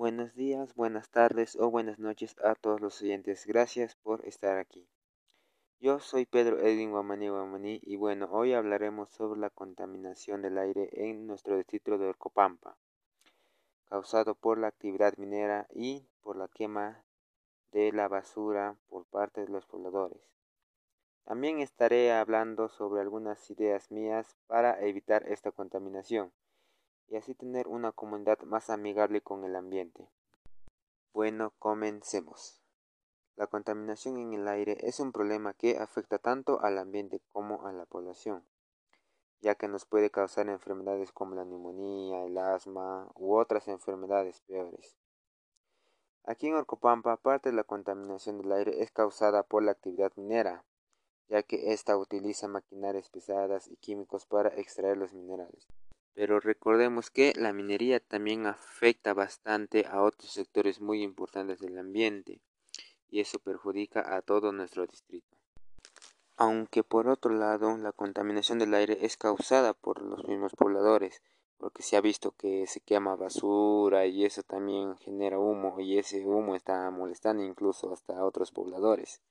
[0.00, 3.44] Buenos días, buenas tardes o buenas noches a todos los oyentes.
[3.44, 4.88] Gracias por estar aquí.
[5.78, 10.88] Yo soy Pedro Edwin Guamaní Guamaní y bueno, hoy hablaremos sobre la contaminación del aire
[10.92, 12.78] en nuestro distrito de Orcopampa,
[13.90, 17.04] causado por la actividad minera y por la quema
[17.70, 20.22] de la basura por parte de los pobladores.
[21.26, 26.32] También estaré hablando sobre algunas ideas mías para evitar esta contaminación
[27.10, 30.08] y así tener una comunidad más amigable con el ambiente.
[31.12, 32.62] Bueno, comencemos.
[33.34, 37.72] La contaminación en el aire es un problema que afecta tanto al ambiente como a
[37.72, 38.46] la población,
[39.40, 44.96] ya que nos puede causar enfermedades como la neumonía, el asma u otras enfermedades peores.
[46.24, 50.64] Aquí en Orcopampa, parte de la contaminación del aire es causada por la actividad minera,
[51.28, 55.66] ya que ésta utiliza maquinarias pesadas y químicos para extraer los minerales.
[56.20, 62.42] Pero recordemos que la minería también afecta bastante a otros sectores muy importantes del ambiente
[63.08, 65.38] y eso perjudica a todo nuestro distrito.
[66.36, 71.22] Aunque por otro lado la contaminación del aire es causada por los mismos pobladores,
[71.56, 76.26] porque se ha visto que se quema basura y eso también genera humo y ese
[76.26, 79.22] humo está molestando incluso hasta otros pobladores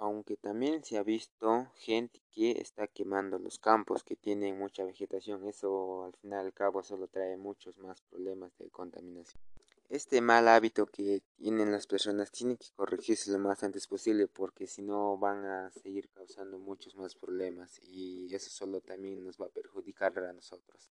[0.00, 5.46] aunque también se ha visto gente que está quemando los campos que tienen mucha vegetación.
[5.46, 9.42] Eso al final al cabo solo trae muchos más problemas de contaminación.
[9.90, 14.66] Este mal hábito que tienen las personas tiene que corregirse lo más antes posible porque
[14.66, 19.46] si no van a seguir causando muchos más problemas y eso solo también nos va
[19.46, 20.90] a perjudicar a nosotros.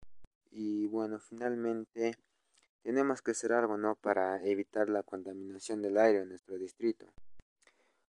[0.51, 2.17] Y bueno, finalmente
[2.83, 3.97] tenemos que hacer algo, ¿no?
[3.97, 7.05] Para evitar la contaminación del aire en nuestro distrito.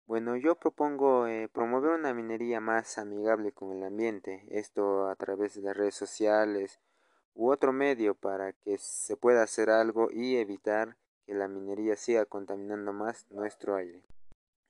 [0.08, 5.56] Bueno, yo propongo eh, promover una minería más amigable con el ambiente, esto a través
[5.56, 6.80] de las redes sociales
[7.36, 12.24] u otro medio para que se pueda hacer algo y evitar que la minería siga
[12.24, 14.02] contaminando más nuestro aire.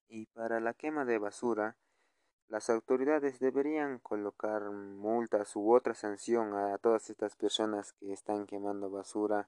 [0.08, 1.76] Y para la quema de basura,
[2.48, 8.90] las autoridades deberían colocar multas u otra sanción a todas estas personas que están quemando
[8.90, 9.48] basura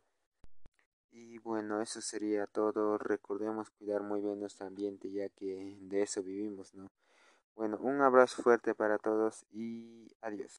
[1.19, 2.97] y bueno, eso sería todo.
[2.97, 6.89] Recordemos cuidar muy bien nuestro ambiente ya que de eso vivimos, ¿no?
[7.55, 10.47] Bueno, un abrazo fuerte para todos y adiós.